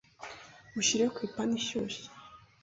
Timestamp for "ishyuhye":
1.61-2.03